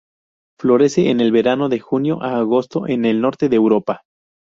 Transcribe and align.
Florece 0.59 1.11
en 1.11 1.19
el 1.21 1.31
verano, 1.31 1.69
de 1.69 1.77
junio 1.79 2.23
a 2.23 2.37
agosto 2.39 2.87
en 2.87 3.05
el 3.05 3.21
norte 3.21 3.49
de 3.49 3.55
Europa. 3.57 4.01